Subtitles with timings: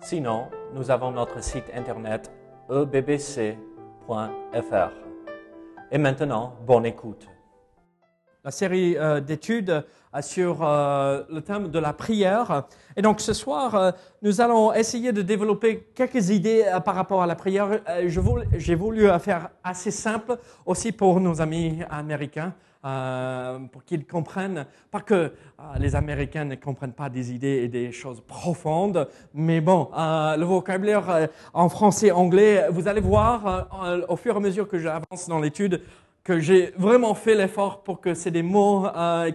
[0.00, 2.30] Sinon, nous avons notre site internet
[2.70, 3.56] ebbc.fr.
[5.90, 7.26] Et maintenant, bonne écoute.
[8.44, 12.64] La série euh, d'études euh, sur euh, le thème de la prière.
[12.96, 13.92] Et donc ce soir,
[14.22, 17.80] nous allons essayer de développer quelques idées par rapport à la prière.
[18.06, 22.54] J'ai voulu euh, faire assez simple aussi pour nos amis américains.
[22.84, 25.32] Euh, pour qu'ils comprennent, pas que euh,
[25.80, 30.44] les Américains ne comprennent pas des idées et des choses profondes, mais bon, euh, le
[30.44, 33.66] vocabulaire en français, anglais, vous allez voir
[34.08, 35.82] au fur et à mesure que j'avance dans l'étude,
[36.22, 38.86] que j'ai vraiment fait l'effort pour que c'est des mots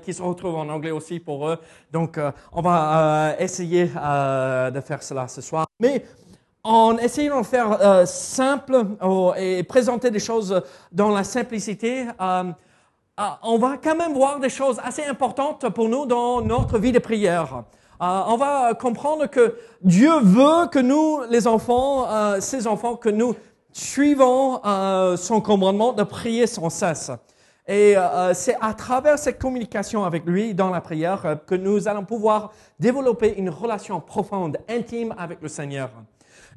[0.04, 1.58] qui se retrouvent en anglais aussi pour eux.
[1.92, 2.18] Donc,
[2.54, 5.66] on va essayer de faire cela ce soir.
[5.82, 6.06] Mais
[6.64, 10.62] en essayant de faire simple oh, et présenter des choses
[10.94, 12.06] dans la simplicité,
[13.20, 16.92] euh, on va quand même voir des choses assez importantes pour nous dans notre vie
[16.92, 17.64] de prière.
[18.02, 23.10] Euh, on va comprendre que Dieu veut que nous, les enfants, euh, ses enfants, que
[23.10, 23.36] nous
[23.72, 27.12] suivons euh, son commandement de prier sans cesse.
[27.68, 31.88] Et euh, c'est à travers cette communication avec lui dans la prière euh, que nous
[31.88, 35.90] allons pouvoir développer une relation profonde, intime avec le Seigneur.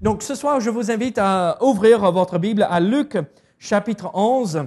[0.03, 3.17] Donc ce soir, je vous invite à ouvrir votre Bible à Luc
[3.59, 4.67] chapitre 11.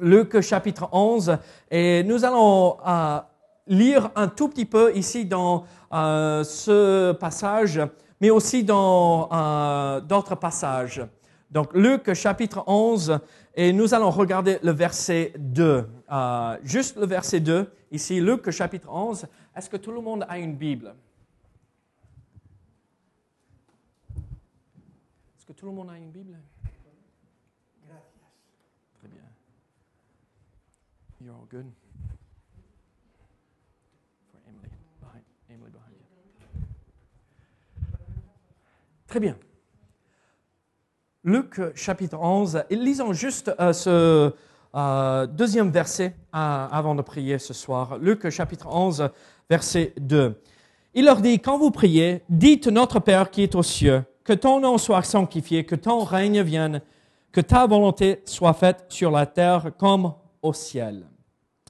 [0.00, 1.38] Luc chapitre 11.
[1.70, 3.18] Et nous allons euh,
[3.68, 7.80] lire un tout petit peu ici dans euh, ce passage,
[8.20, 11.02] mais aussi dans euh, d'autres passages.
[11.50, 13.20] Donc Luc chapitre 11,
[13.54, 15.88] et nous allons regarder le verset 2.
[16.10, 19.26] Euh, juste le verset 2, ici, Luc chapitre 11.
[19.56, 20.94] Est-ce que tout le monde a une Bible?
[25.36, 26.38] Est-ce que tout le monde a une Bible
[28.98, 29.22] Très bien.
[39.08, 39.36] Très bien.
[41.24, 44.34] Luc chapitre 11, et lisons juste euh, ce
[44.74, 47.98] euh, deuxième verset euh, avant de prier ce soir.
[47.98, 49.08] Luc chapitre 11,
[49.48, 50.38] verset 2.
[50.94, 54.60] Il leur dit, quand vous priez, dites Notre Père qui est aux cieux, que ton
[54.60, 56.82] nom soit sanctifié, que ton règne vienne,
[57.32, 60.12] que ta volonté soit faite sur la terre comme
[60.42, 61.06] au ciel.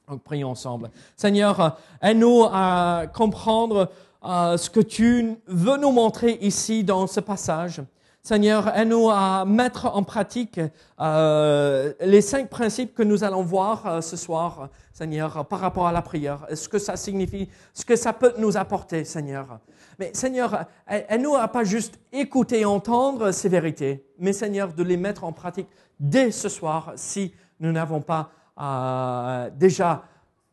[0.09, 0.91] Donc prions ensemble.
[1.17, 3.91] Seigneur, aide-nous à comprendre
[4.25, 7.83] euh, ce que tu veux nous montrer ici dans ce passage.
[8.23, 10.61] Seigneur, aide-nous à mettre en pratique
[11.01, 15.93] euh, les cinq principes que nous allons voir euh, ce soir, Seigneur, par rapport à
[15.93, 19.61] la prière, ce que ça signifie, ce que ça peut nous apporter, Seigneur?
[19.99, 24.97] Mais Seigneur, aide-nous à pas juste écouter et entendre ces vérités, mais Seigneur, de les
[24.97, 25.69] mettre en pratique
[26.01, 30.05] dès ce soir si nous n'avons pas euh, déjà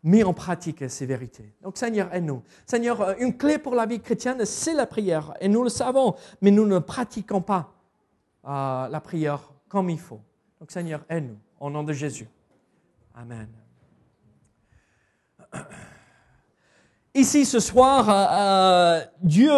[0.05, 1.51] mis en pratique ces vérités.
[1.63, 2.43] Donc Seigneur, aide-nous.
[2.65, 5.33] Seigneur, euh, une clé pour la vie chrétienne, c'est la prière.
[5.41, 7.73] Et nous le savons, mais nous ne pratiquons pas
[8.47, 10.21] euh, la prière comme il faut.
[10.59, 11.39] Donc Seigneur, aide-nous.
[11.59, 12.29] Au nom de Jésus.
[13.15, 13.47] Amen.
[17.15, 19.51] Ici, ce soir, euh, Dieu,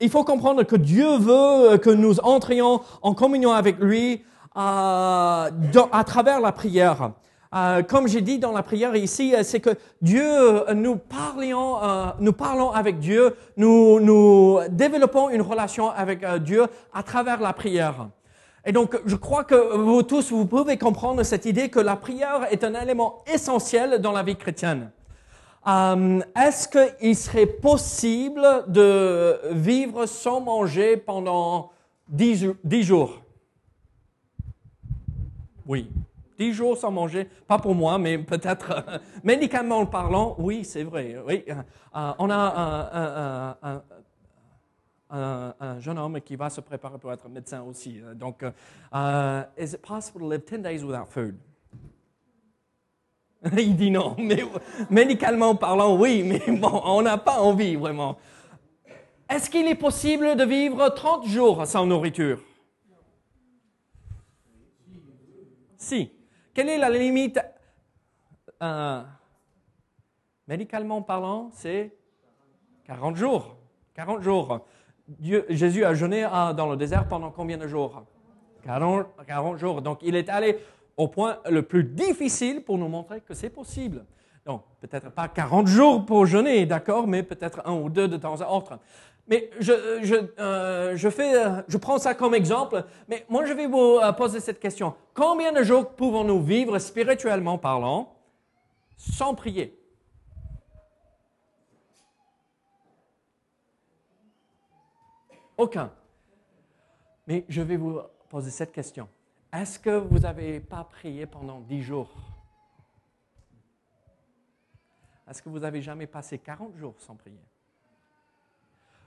[0.00, 4.22] il faut comprendre que Dieu veut que nous entrions en communion avec lui
[4.54, 5.50] à
[6.06, 7.10] travers la prière.
[7.54, 9.70] Euh, comme j'ai dit dans la prière ici, euh, c'est que
[10.02, 11.76] Dieu, euh, nous parlions,
[12.18, 18.08] nous parlons avec Dieu, nous, nous développons une relation avec Dieu à travers la prière.
[18.66, 22.46] Et donc, je crois que vous tous, vous pouvez comprendre cette idée que la prière
[22.50, 24.90] est un élément essentiel dans la vie chrétienne.
[25.66, 31.70] Est-ce qu'il serait possible de vivre sans manger pendant
[32.08, 33.20] dix jou- dix jours?
[35.66, 35.90] Oui.
[36.36, 41.16] Dix jours sans manger, pas pour moi, mais peut-être euh, médicalement parlant, oui, c'est vrai.
[41.26, 41.44] Oui.
[41.48, 43.82] Euh, on a un, un- un- un-
[45.10, 48.00] un- un jeune homme qui va se préparer pour être médecin aussi.
[48.02, 48.50] Euh, Donc, euh,
[48.94, 51.36] euh, is it possible to live 10 days without food?
[53.56, 54.42] Il dit non, mais
[54.90, 58.16] médicalement parlant, oui, mais bon, on n'a pas envie vraiment.
[59.28, 62.40] Est-ce qu'il est possible de vivre 30 jours sans nourriture?
[65.76, 66.10] Si.
[66.54, 67.40] Quelle est la limite?
[70.46, 71.92] Médicalement parlant, c'est
[72.84, 73.56] 40 jours.
[73.94, 74.64] 40 jours.
[75.48, 76.22] Jésus a jeûné
[76.56, 78.04] dans le désert pendant combien de jours?
[78.62, 79.82] 40, 40 jours.
[79.82, 80.58] Donc il est allé
[80.96, 84.06] au point le plus difficile pour nous montrer que c'est possible.
[84.46, 88.40] Donc, peut-être pas 40 jours pour jeûner, d'accord, mais peut-être un ou deux de temps
[88.42, 88.78] à autre.
[89.26, 93.54] Mais je, je, euh, je, fais, euh, je prends ça comme exemple, mais moi je
[93.54, 94.94] vais vous euh, poser cette question.
[95.14, 98.14] Combien de jours pouvons-nous vivre spirituellement parlant
[98.98, 99.80] sans prier?
[105.56, 105.90] Aucun.
[107.26, 109.08] Mais je vais vous poser cette question.
[109.52, 112.10] Est-ce que vous n'avez pas prié pendant dix jours?
[115.30, 117.40] Est-ce que vous n'avez jamais passé 40 jours sans prier?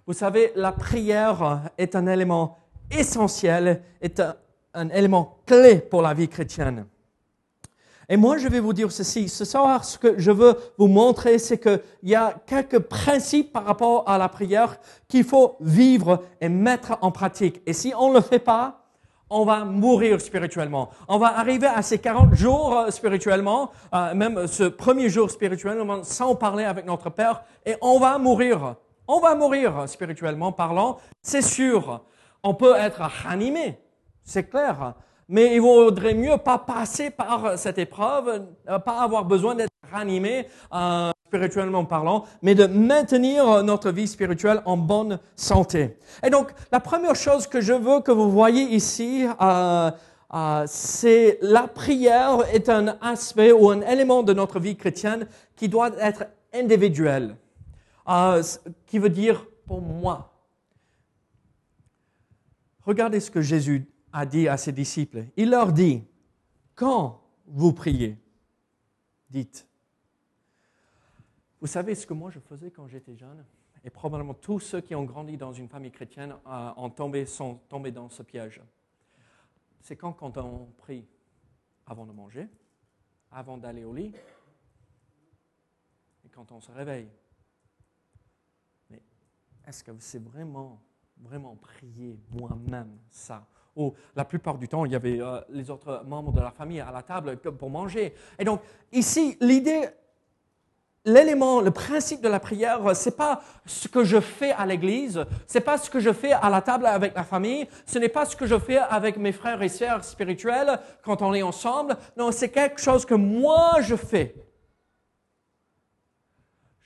[0.07, 2.57] Vous savez, la prière est un élément
[2.89, 4.21] essentiel, est
[4.73, 6.85] un, élément clé pour la vie chrétienne.
[8.07, 9.27] Et moi, je vais vous dire ceci.
[9.27, 13.65] Ce soir, ce que je veux vous montrer, c'est qu'il y a quelques principes par
[13.65, 17.61] rapport à la prière qu'il faut vivre et mettre en pratique.
[17.65, 18.85] Et si on ne le fait pas,
[19.29, 20.89] on va mourir spirituellement.
[21.09, 26.01] On va arriver à ces 40 jours euh, spirituellement, euh, même ce premier jour spirituellement,
[26.03, 28.77] sans parler avec notre Père, et on va mourir.
[29.07, 32.03] On va mourir spirituellement parlant, c'est sûr.
[32.43, 33.79] On peut être animé,
[34.23, 34.95] c'est clair.
[35.29, 40.47] Mais il vaudrait mieux pas passer par cette épreuve, euh, pas avoir besoin d'être ranimé
[40.73, 45.97] euh, spirituellement parlant, mais de maintenir notre vie spirituelle en bonne santé.
[46.23, 49.91] Et donc, la première chose que je veux que vous voyez ici, euh,
[50.33, 55.67] euh, c'est la prière est un aspect ou un élément de notre vie chrétienne qui
[55.67, 57.35] doit être individuel,
[58.09, 58.43] euh,
[58.85, 60.33] qui veut dire pour moi.
[62.81, 65.25] Regardez ce que Jésus a dit à ses disciples.
[65.35, 66.03] Il leur dit,
[66.75, 68.17] quand vous priez,
[69.29, 69.67] dites.
[71.59, 73.43] Vous savez ce que moi je faisais quand j'étais jeune?
[73.83, 77.55] Et probablement tous ceux qui ont grandi dans une famille chrétienne euh, ont tombé, sont
[77.69, 78.61] tombés dans ce piège.
[79.81, 81.05] C'est quand, quand on prie
[81.85, 82.47] avant de manger,
[83.31, 84.13] avant d'aller au lit,
[86.25, 87.09] et quand on se réveille.
[89.67, 90.81] Est-ce que c'est vraiment,
[91.21, 93.45] vraiment prier moi-même ça?
[93.75, 96.79] Ou la plupart du temps, il y avait euh, les autres membres de la famille
[96.79, 98.13] à la table pour manger.
[98.39, 98.61] Et donc,
[98.93, 99.89] ici, l'idée,
[101.03, 105.61] l'élément, le principe de la prière, c'est pas ce que je fais à l'église, c'est
[105.61, 108.35] pas ce que je fais à la table avec la famille, ce n'est pas ce
[108.35, 111.97] que je fais avec mes frères et sœurs spirituels quand on est ensemble.
[112.15, 114.33] Non, c'est quelque chose que moi je fais.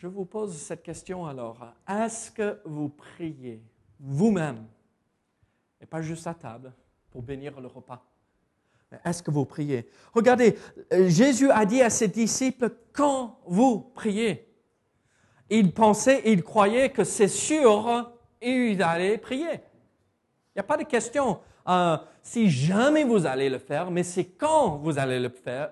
[0.01, 1.59] Je vous pose cette question alors.
[1.87, 3.61] Est-ce que vous priez
[3.99, 4.65] vous-même
[5.79, 6.73] et pas juste à table
[7.11, 8.03] pour bénir le repas?
[9.05, 9.87] Est-ce que vous priez?
[10.11, 10.57] Regardez,
[11.05, 14.51] Jésus a dit à ses disciples, quand vous priez,
[15.51, 18.11] il pensait, il croyait que c'est sûr,
[18.41, 19.53] il allait prier.
[19.53, 24.25] Il n'y a pas de question euh, si jamais vous allez le faire, mais c'est
[24.25, 25.69] quand vous allez le faire.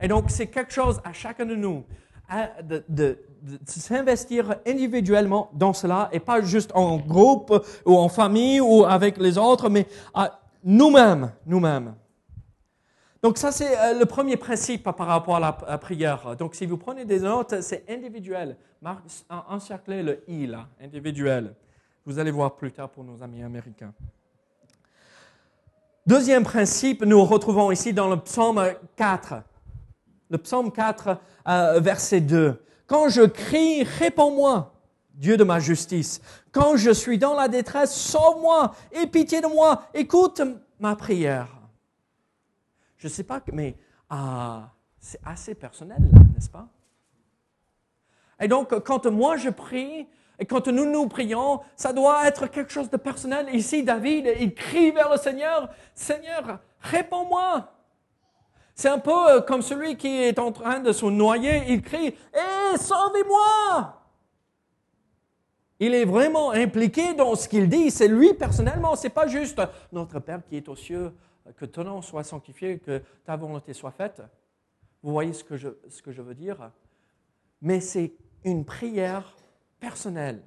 [0.00, 1.84] Et donc, c'est quelque chose à chacun de nous
[2.62, 3.18] de,
[3.66, 9.38] s'investir individuellement dans cela et pas juste en groupe ou en famille ou avec les
[9.38, 9.86] autres, mais
[10.62, 11.94] nous-mêmes, nous-mêmes.
[13.22, 16.36] Donc ça, c'est euh, le premier principe par rapport à la, prière.
[16.36, 18.56] Donc si vous prenez des notes, c'est individuel.
[19.28, 21.54] Encerclez le I là, individuel.
[22.06, 23.92] Vous allez voir plus tard pour nos amis américains.
[26.06, 28.62] Deuxième principe, nous retrouvons ici dans le psaume
[28.96, 29.42] 4.
[30.30, 31.18] Le psaume 4,
[31.48, 32.62] euh, verset 2.
[32.86, 34.72] Quand je crie, réponds-moi,
[35.14, 36.20] Dieu de ma justice.
[36.52, 40.40] Quand je suis dans la détresse, sauve-moi, aie pitié de moi, écoute
[40.78, 41.48] ma prière.
[42.96, 43.76] Je ne sais pas, mais
[44.08, 45.98] ah, c'est assez personnel,
[46.34, 46.68] n'est-ce pas?
[48.40, 50.06] Et donc, quand moi je prie,
[50.38, 53.54] et quand nous nous prions, ça doit être quelque chose de personnel.
[53.54, 57.70] Ici, David, il crie vers le Seigneur, Seigneur, réponds-moi.
[58.80, 62.06] C'est un peu euh, comme celui qui est en train de se noyer, il crie
[62.32, 64.02] Hé, sauvez-moi!
[65.78, 69.60] Il est vraiment impliqué dans ce qu'il dit, c'est lui personnellement, c'est pas juste
[69.92, 71.12] notre Père qui est aux cieux,
[71.58, 74.22] que ton nom soit sanctifié, que ta volonté soit faite.
[75.02, 76.70] Vous voyez ce que je, ce que je veux dire.
[77.60, 79.36] Mais c'est une prière
[79.78, 80.40] personnelle.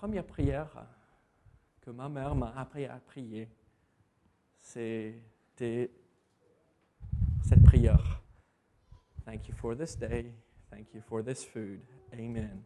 [0.00, 0.70] Première prière
[1.82, 3.46] que ma mère m'a appris à prier,
[4.58, 5.90] c'était
[7.42, 8.22] cette prière.
[9.26, 10.32] Thank you for this day.
[10.70, 11.80] Thank you for this food.
[12.14, 12.62] Amen.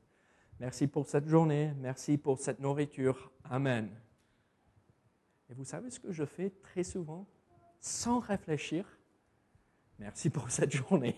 [0.60, 1.72] Merci pour cette journée.
[1.78, 3.32] Merci pour cette nourriture.
[3.50, 3.90] Amen.
[5.50, 7.26] Et vous savez ce que je fais très souvent,
[7.80, 8.86] sans réfléchir,
[10.04, 11.16] Merci pour cette journée.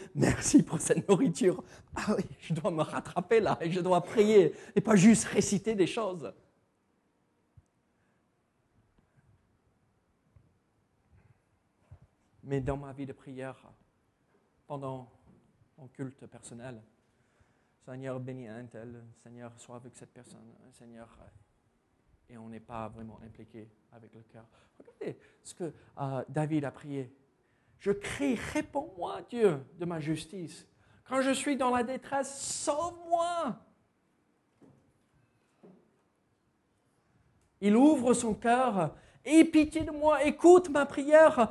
[0.14, 1.62] Merci pour cette nourriture.
[1.94, 5.74] Ah oui, je dois me rattraper là et je dois prier et pas juste réciter
[5.74, 6.32] des choses.
[12.42, 13.70] Mais dans ma vie de prière,
[14.66, 15.12] pendant
[15.76, 16.80] mon culte personnel,
[17.84, 21.06] Seigneur, bénis un tel, Seigneur, sois avec cette personne, Seigneur,
[22.30, 24.46] et on n'est pas vraiment impliqué avec le cœur.
[24.78, 27.14] Regardez ce que euh, David a prié.
[27.82, 30.68] Je crie, réponds-moi, Dieu, de ma justice.
[31.08, 33.56] Quand je suis dans la détresse, sauve-moi.
[37.60, 38.94] Il ouvre son cœur.
[39.24, 41.50] Aie pitié de moi, écoute ma prière.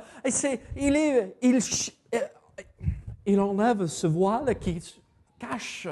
[0.74, 1.34] Il,
[3.26, 4.82] il enlève ce voile qui
[5.38, 5.86] cache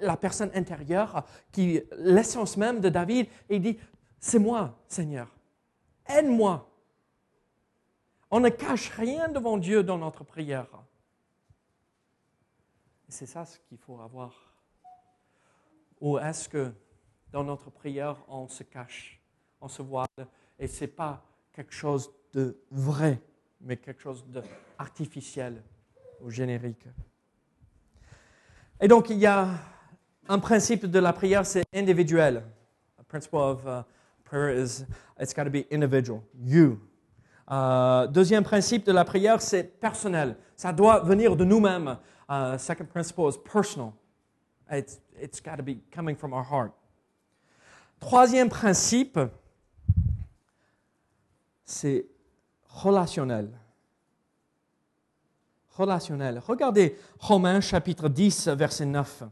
[0.00, 3.78] la personne intérieure, qui l'essence même de David, et il dit,
[4.18, 5.28] c'est moi, Seigneur.
[6.08, 6.72] Aide-moi.
[8.30, 10.66] On ne cache rien devant Dieu dans notre prière.
[13.08, 14.34] C'est ça ce qu'il faut avoir.
[16.00, 16.72] Ou est-ce que
[17.30, 19.20] dans notre prière, on se cache,
[19.60, 20.08] on se voile,
[20.58, 23.20] et ce n'est pas quelque chose de vrai,
[23.60, 25.62] mais quelque chose d'artificiel
[26.20, 26.86] ou générique.
[28.80, 29.48] Et donc, il y a
[30.28, 32.42] un principe de la prière, c'est individuel.
[34.24, 34.84] Prayer is,
[35.20, 36.20] it's got to be individual.
[37.50, 40.36] Euh, deuxième principe de la prière, c'est personnel.
[40.56, 41.96] Ça doit venir de nous-mêmes.
[42.28, 43.92] Uh, second principle is personal.
[44.70, 46.72] It's, it's got to be coming from our heart.
[48.00, 49.18] Troisième principe,
[51.64, 52.06] c'est
[52.68, 53.50] relationnel.
[55.70, 56.42] Relationnel.
[56.46, 59.22] Regardez Romains chapitre 10, verset 9.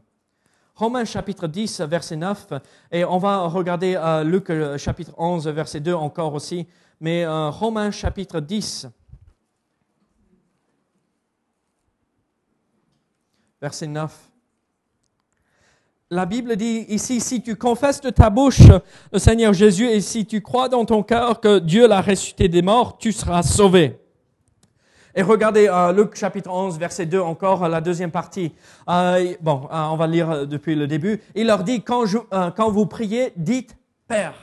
[0.75, 2.53] Romains chapitre 10, verset 9,
[2.91, 6.67] et on va regarder euh, Luc euh, chapitre 11, verset 2 encore aussi
[6.99, 8.87] mais euh, Romains chapitre 10,
[13.61, 14.31] verset 9.
[16.11, 18.61] La Bible dit ici, si tu confesses de ta bouche
[19.11, 22.61] le Seigneur Jésus et si tu crois dans ton cœur que Dieu l'a ressuscité des
[22.61, 23.99] morts, tu seras sauvé.
[25.17, 28.53] Et regardez euh, Luc chapitre 11, verset 2 encore, la deuxième partie.
[28.89, 31.21] Euh, bon, on va lire depuis le début.
[31.35, 32.03] Il leur dit, quand,
[32.55, 34.35] quand vous priez, dites Père.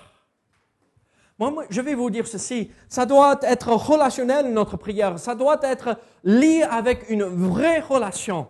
[1.39, 5.99] Moi, je vais vous dire ceci, ça doit être relationnel notre prière, ça doit être
[6.25, 8.49] lié avec une vraie relation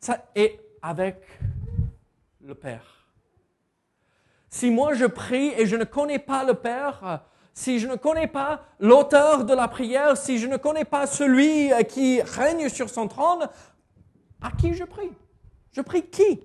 [0.00, 1.20] ça, et avec
[2.40, 3.08] le Père.
[4.48, 8.28] Si moi je prie et je ne connais pas le Père, si je ne connais
[8.28, 13.08] pas l'auteur de la prière, si je ne connais pas celui qui règne sur son
[13.08, 13.48] trône,
[14.40, 15.12] à qui je prie?
[15.70, 16.42] Je prie qui?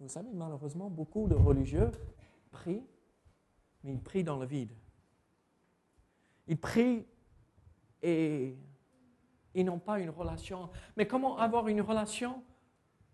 [0.00, 1.90] Vous savez, malheureusement, beaucoup de religieux
[2.50, 2.84] prient,
[3.82, 4.72] mais ils prient dans le vide.
[6.46, 7.04] Ils prient
[8.02, 8.56] et
[9.54, 10.70] ils n'ont pas une relation.
[10.96, 12.42] Mais comment avoir une relation?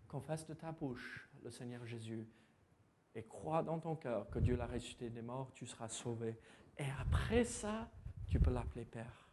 [0.07, 2.27] Confesse de ta bouche le Seigneur Jésus
[3.15, 6.37] et crois dans ton cœur que Dieu l'a ressuscité des morts, tu seras sauvé.
[6.77, 7.89] Et après ça,
[8.27, 9.29] tu peux l'appeler Père.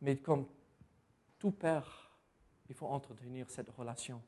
[0.00, 0.48] Mais comme
[1.38, 2.10] tout Père,
[2.68, 4.20] il faut entretenir cette relation.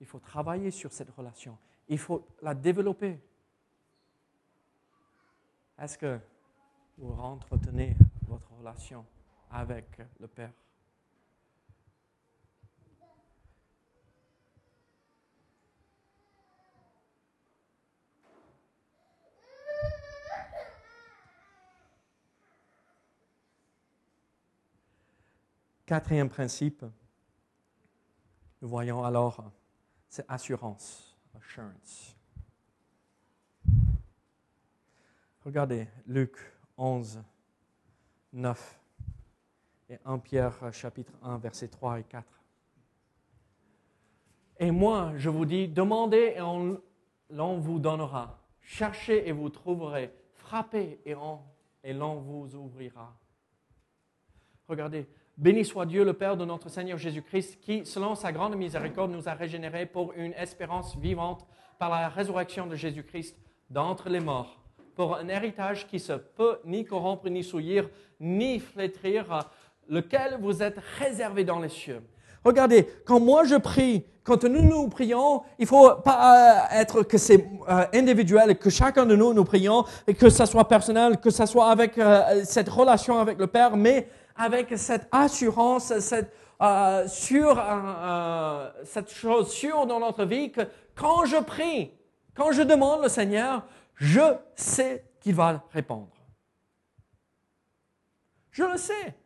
[0.00, 1.56] Il faut travailler sur cette relation.
[1.88, 3.20] Il faut la développer.
[5.78, 6.18] Est-ce que
[6.98, 9.06] vous entretenez votre relation
[9.50, 10.52] avec le Père?
[25.92, 26.86] Quatrième principe,
[28.62, 29.44] nous voyons alors
[30.08, 32.16] c'est assurance, assurance.
[35.44, 36.38] Regardez Luc
[36.78, 37.22] 11,
[38.32, 38.80] 9
[39.90, 42.40] et 1 Pierre chapitre 1, versets 3 et 4.
[44.60, 46.80] Et moi, je vous dis, demandez et on,
[47.28, 48.38] l'on vous donnera.
[48.62, 50.10] Cherchez et vous trouverez.
[50.36, 53.14] Frappez et l'on vous ouvrira.
[54.66, 55.06] Regardez,
[55.38, 59.28] Béni soit Dieu, le Père de notre Seigneur Jésus-Christ, qui, selon sa grande miséricorde, nous
[59.28, 61.46] a régénérés pour une espérance vivante
[61.78, 63.36] par la résurrection de Jésus-Christ
[63.70, 64.60] d'entre les morts,
[64.94, 67.88] pour un héritage qui se peut ni corrompre, ni souillir,
[68.20, 69.48] ni flétrir,
[69.88, 72.02] lequel vous êtes réservé dans les cieux.
[72.44, 77.18] Regardez, quand moi je prie, quand nous nous prions, il faut pas euh, être que
[77.18, 81.30] c'est euh, individuel, que chacun de nous nous prions, et que ça soit personnel, que
[81.30, 87.06] ça soit avec euh, cette relation avec le Père, mais avec cette assurance, cette, euh,
[87.08, 90.62] sur, euh, euh, cette chose sûre dans notre vie que
[90.94, 91.90] quand je prie,
[92.34, 96.08] quand je demande le Seigneur, je sais qu'il va répondre.
[98.50, 99.16] Je le sais.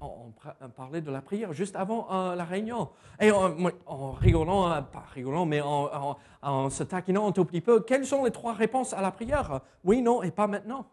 [0.00, 0.32] On,
[0.76, 2.90] parlait de la prière juste avant euh, la réunion.
[3.18, 8.06] Et en, rigolant, euh, pas rigolant, mais en, se taquinant un tout petit peu, quelles
[8.06, 9.60] sont les trois réponses à la prière?
[9.84, 10.86] Oui, non et pas maintenant.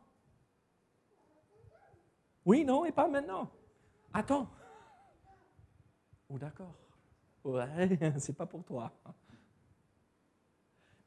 [2.47, 3.51] Oui, non et pas maintenant.
[4.13, 4.49] Attends.
[6.29, 6.73] Oh, d'accord.
[7.43, 8.93] Ouais, c'est pas pour toi.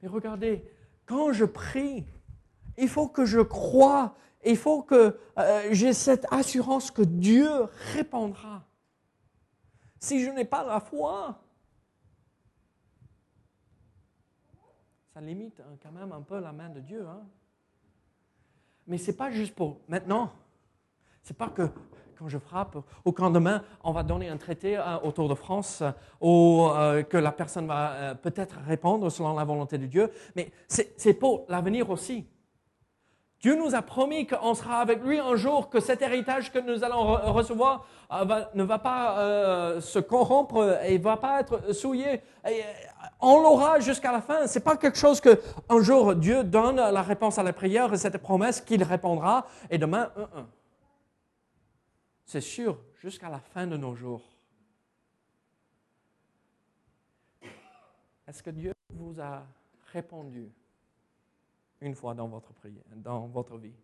[0.02, 0.62] Mais regardez,
[1.06, 2.04] quand je prie,
[2.76, 7.49] il faut que je croie, il faut que euh, j'ai cette assurance que Dieu
[7.94, 8.62] répondra.
[9.99, 11.42] Si je n'ai pas la foi,
[15.14, 17.06] ça limite hein, quand même un peu la main de Dieu.
[17.09, 17.26] Hein.
[18.87, 20.35] Mais ce n'est pas juste pour maintenant.
[21.22, 21.68] Ce n'est pas que
[22.20, 25.82] quand je frappe, au camp demain, on va donner un traité euh, autour de France
[26.20, 30.50] ou euh, que la personne va euh, peut-être répondre selon la volonté de Dieu, mais
[30.68, 32.26] c'est pour l'avenir aussi.
[33.40, 36.84] Dieu nous a promis qu'on sera avec lui un jour, que cet héritage que nous
[36.84, 37.86] allons recevoir
[38.54, 42.20] ne va pas se corrompre et ne va pas être souillé.
[43.18, 44.46] on l'aura jusqu'à la fin.
[44.46, 47.94] Ce n'est pas quelque chose que un jour Dieu donne la réponse à la prière
[47.94, 50.10] et cette promesse qu'il répondra et demain,
[52.30, 54.22] c'est sûr, jusqu'à la fin de nos jours.
[58.25, 59.44] Est-ce que Dieu vous a
[59.92, 60.49] répondu
[61.80, 63.75] une fois dans votre prière, dans votre vie?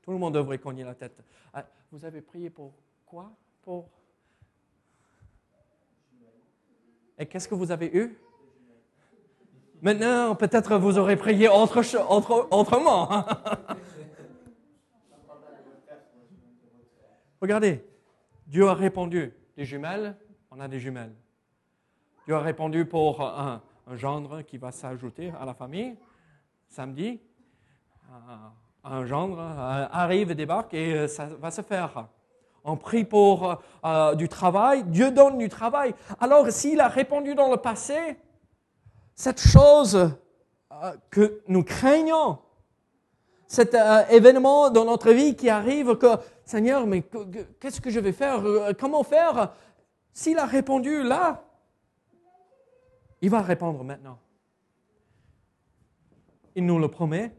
[0.00, 1.22] Tout le monde devrait cogner la tête.
[1.52, 2.72] Ah, vous avez prié pour
[3.04, 3.30] quoi?
[3.60, 3.90] Pour?
[7.18, 8.18] Et qu'est-ce que vous avez eu?
[9.82, 13.26] Maintenant, peut-être vous aurez prié autre, autre, autrement.
[17.40, 17.84] Regardez,
[18.46, 19.32] Dieu a répondu.
[19.56, 20.16] Des jumelles,
[20.50, 21.14] on a des jumelles.
[22.26, 23.62] Dieu a répondu pour un,
[23.92, 25.96] gendre qui va s'ajouter à la famille.
[26.68, 27.20] Samedi,
[28.84, 32.06] un gendre euh, arrive débarque et euh, ça va se faire.
[32.64, 35.94] On prie pour euh, du travail, Dieu donne du travail.
[36.20, 38.16] Alors s'il a répondu dans le passé,
[39.14, 40.10] cette chose
[41.10, 42.38] que nous craignons,
[43.46, 43.76] cet
[44.10, 47.02] événement dans notre vie qui arrive, que Seigneur, mais
[47.60, 48.44] qu'est-ce que je vais faire?
[48.44, 49.52] Euh, Comment faire?
[50.12, 51.44] S'il a répondu là,
[53.20, 54.18] il va répondre maintenant.
[56.54, 57.34] Il nous le promet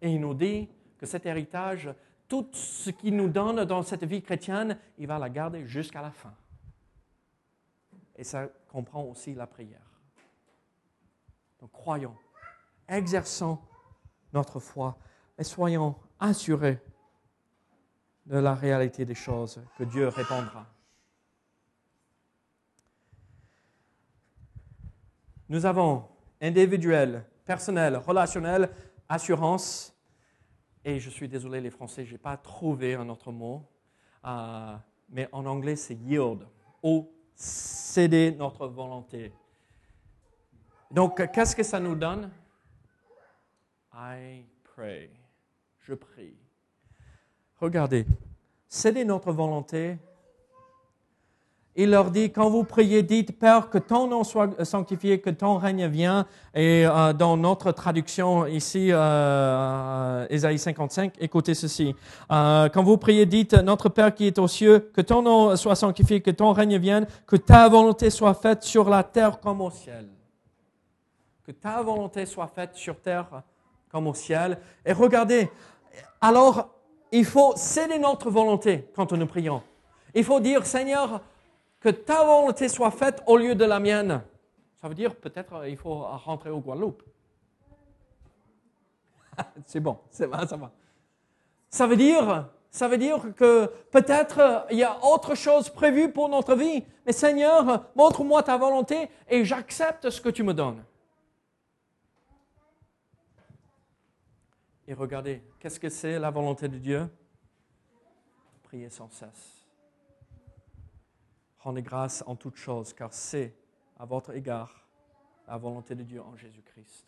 [0.00, 1.92] et il nous dit que cet héritage,
[2.28, 6.10] tout ce qu'il nous donne dans cette vie chrétienne, il va la garder jusqu'à la
[6.10, 6.34] fin.
[8.16, 10.00] Et ça comprend aussi la prière.
[11.60, 12.14] Donc croyons,
[12.88, 13.58] exerçons
[14.32, 14.96] notre foi
[15.38, 16.80] et soyons assurés
[18.26, 20.66] de la réalité des choses, que Dieu répondra.
[25.48, 26.08] Nous avons
[26.40, 28.70] individuel, personnel, relationnel,
[29.08, 29.94] assurance,
[30.84, 33.68] et je suis désolé les Français, je n'ai pas trouvé un autre mot,
[34.24, 34.76] euh,
[35.10, 36.46] mais en anglais c'est yield,
[36.82, 39.32] ou céder notre volonté.
[40.90, 42.30] Donc, qu'est-ce que ça nous donne?
[43.92, 45.10] I pray.
[45.86, 46.34] Je prie.
[47.60, 48.06] Regardez,
[48.68, 49.98] cédez notre volonté.
[51.76, 55.58] Il leur dit, quand vous priez, dites, Père, que ton nom soit sanctifié, que ton
[55.58, 56.24] règne vienne.
[56.54, 61.94] Et euh, dans notre traduction ici, euh, Ésaïe 55, écoutez ceci.
[62.30, 65.76] Euh, quand vous priez, dites, Notre Père qui est aux cieux, que ton nom soit
[65.76, 69.70] sanctifié, que ton règne vienne, que ta volonté soit faite sur la terre comme au
[69.70, 70.08] ciel.
[71.44, 73.42] Que ta volonté soit faite sur terre
[73.94, 74.58] comme au ciel.
[74.84, 75.48] Et regardez,
[76.24, 76.70] alors
[77.12, 79.62] il faut céder notre volonté quand nous prions.
[80.14, 81.20] Il faut dire, Seigneur,
[81.80, 84.22] que ta volonté soit faite au lieu de la mienne.
[84.80, 87.02] Ça veut dire peut-être qu'il faut rentrer au Guadeloupe.
[89.66, 90.72] C'est bon, ça va, ça va.
[91.68, 96.30] Ça veut dire, ça veut dire que peut-être il y a autre chose prévue pour
[96.30, 96.84] notre vie.
[97.04, 100.82] Mais Seigneur, montre-moi ta volonté et j'accepte ce que tu me donnes.
[104.88, 107.08] Et regardez, qu'est-ce que c'est la volonté de Dieu?
[108.64, 109.64] Priez sans cesse.
[111.60, 113.56] Rendez grâce en toutes choses, car c'est
[113.98, 114.86] à votre égard
[115.48, 117.06] la volonté de Dieu en Jésus-Christ.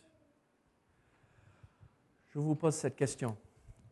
[2.29, 3.37] Je vous pose cette question.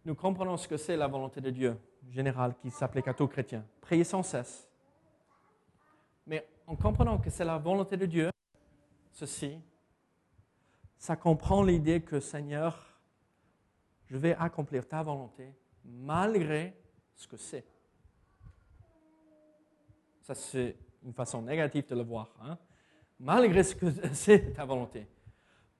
[0.04, 1.78] Nous comprenons ce que c'est la volonté de Dieu
[2.10, 3.64] générale qui s'applique à tout chrétien.
[3.82, 4.68] Priez sans cesse.
[6.26, 8.32] Mais en comprenant que c'est la volonté de Dieu,
[9.12, 9.60] ceci,
[10.98, 12.95] ça comprend l'idée que Seigneur,
[14.08, 16.76] je vais accomplir ta volonté malgré
[17.16, 17.66] ce que c'est.
[20.22, 22.36] Ça, c'est une façon négative de le voir.
[22.42, 22.58] Hein.
[23.20, 25.08] Malgré ce que c'est ta volonté.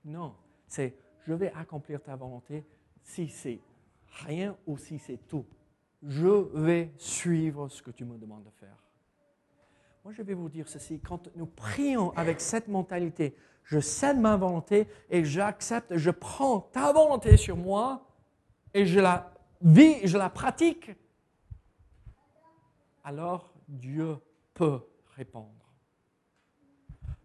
[0.04, 0.36] Non,
[0.68, 0.96] c'est
[1.28, 2.64] je vais accomplir ta volonté
[3.02, 3.60] si c'est
[4.26, 5.46] rien ou si c'est tout.
[6.04, 8.78] Je vais suivre ce que tu me demandes de faire.
[10.04, 14.38] Moi, je vais vous dire ceci, quand nous prions avec cette mentalité, je cède ma
[14.38, 18.06] volonté et j'accepte, je prends ta volonté sur moi
[18.76, 20.92] et je la vis, je la pratique,
[23.06, 24.18] alors Dieu
[24.54, 24.82] peut
[25.16, 25.74] répondre.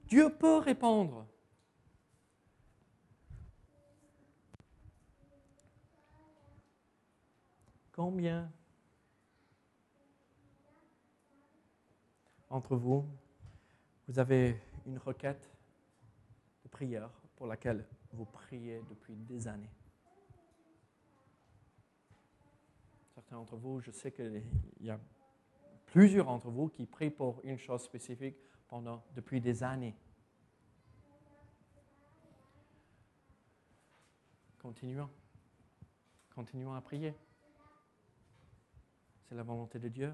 [0.05, 1.27] Dieu peut répondre.
[7.91, 8.49] Combien
[12.49, 13.05] entre vous,
[14.07, 15.51] vous avez une requête
[16.63, 19.80] de prière pour laquelle vous priez depuis des années?
[23.31, 24.43] Certains d'entre vous, je sais qu'il
[24.81, 24.99] y a
[25.87, 28.35] plusieurs d'entre vous qui prient pour une chose spécifique
[28.67, 29.95] pendant, depuis des années.
[34.59, 35.09] Continuons.
[36.35, 37.15] Continuons à prier.
[39.29, 40.13] C'est la volonté de Dieu.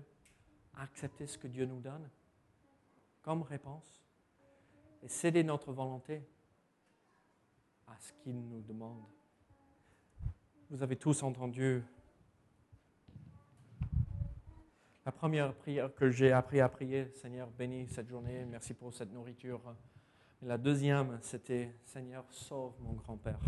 [0.74, 2.11] Accepter ce que Dieu nous donne
[3.22, 4.05] comme réponse
[5.02, 6.22] et céder notre volonté
[7.87, 9.07] à ce qu'il nous demande.
[10.68, 11.83] Vous avez tous entendu
[15.07, 19.12] la première prière que j'ai appris à prier, Seigneur, bénis cette journée, merci pour cette
[19.12, 19.61] nourriture.
[20.42, 23.38] Et la deuxième, c'était Seigneur, sauve mon grand-père.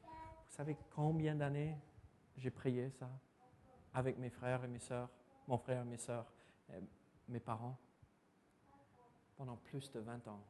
[0.00, 1.76] Vous savez combien d'années
[2.38, 3.10] j'ai prié ça
[3.92, 5.10] avec mes frères et mes sœurs,
[5.46, 6.32] mon frère et mes sœurs
[7.28, 7.78] mes parents?
[9.36, 10.42] Pendant plus de 20 ans.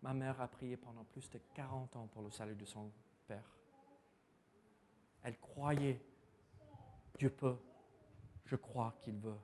[0.00, 2.90] Ma mère a prié pendant plus de 40 ans pour le salut de son
[3.26, 3.50] père.
[5.22, 6.00] Elle croyait,
[7.18, 7.56] Dieu peut,
[8.44, 9.38] je crois qu'il veut.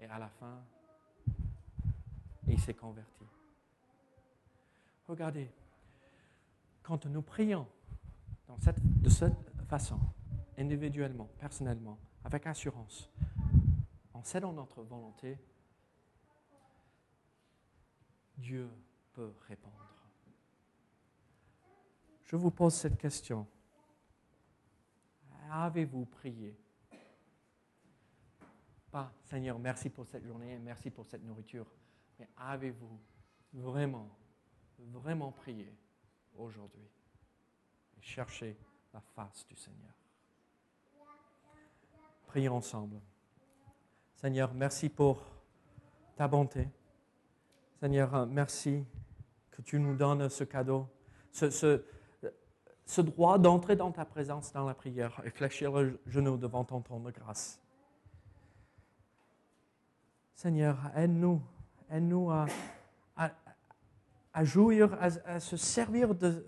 [0.00, 0.62] Et à la fin,
[2.46, 3.24] il s'est converti.
[5.06, 5.50] Regardez,
[6.82, 7.66] quand nous prions
[8.48, 10.00] de cette façon,
[10.56, 13.10] individuellement, personnellement, avec assurance,
[14.14, 15.38] en cédant notre volonté,
[18.36, 18.70] Dieu
[19.12, 19.74] peut répondre.
[22.24, 23.46] Je vous pose cette question.
[25.68, 26.56] Avez-vous prié?
[28.90, 31.66] Pas, Seigneur, merci pour cette journée, merci pour cette nourriture,
[32.18, 32.98] mais avez-vous
[33.52, 34.08] vraiment,
[34.78, 35.70] vraiment prié
[36.38, 36.88] aujourd'hui?
[37.98, 38.56] Et cherché
[38.94, 39.92] la face du Seigneur
[42.28, 43.02] Prions ensemble.
[44.14, 45.22] Seigneur, merci pour
[46.16, 46.66] ta bonté.
[47.78, 48.86] Seigneur, merci
[49.50, 50.88] que tu nous donnes ce cadeau,
[51.30, 51.84] ce, ce,
[53.02, 57.04] droit d'entrer dans ta présence dans la prière et fléchir le genou devant ton trône
[57.04, 57.60] de grâce.
[60.34, 61.42] Seigneur, aide-nous,
[61.90, 62.46] aide-nous à,
[64.44, 66.46] jouir, à, se servir de,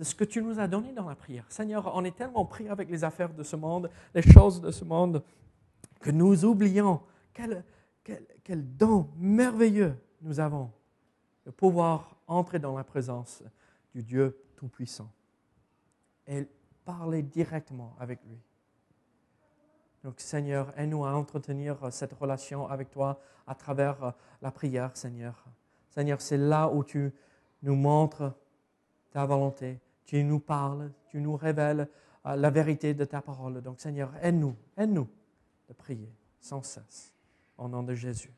[0.00, 1.46] ce que tu nous as donné dans la prière.
[1.48, 4.84] Seigneur, on est tellement pris avec les affaires de ce monde, les choses de ce
[4.84, 5.24] monde,
[6.00, 7.00] que nous oublions
[7.32, 7.64] quel,
[8.48, 10.70] don merveilleux nous avons
[11.44, 13.42] de pouvoir entrer dans la présence
[13.94, 15.10] du Dieu Tout-Puissant
[16.26, 16.46] et
[16.84, 18.38] parler directement avec lui.
[20.04, 25.44] Donc Seigneur, aide-nous à entretenir cette relation avec toi à travers la prière, Seigneur.
[25.90, 27.12] Seigneur, c'est là où tu
[27.62, 28.32] nous montres
[29.10, 31.88] ta volonté, tu nous parles, tu nous révèles
[32.26, 33.62] euh, la vérité de ta parole.
[33.62, 35.08] Donc Seigneur, aide-nous, aide-nous
[35.68, 37.12] de prier sans cesse.
[37.58, 38.32] Au nom de Jésus.